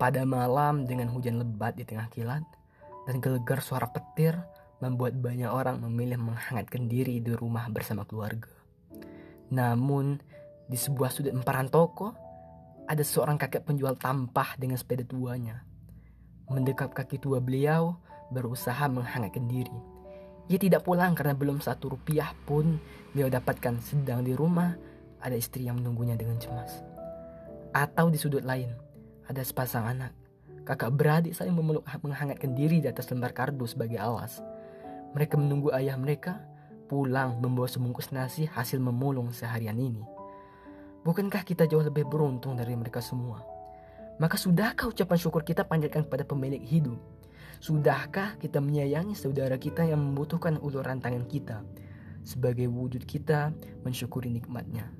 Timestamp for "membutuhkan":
50.02-50.60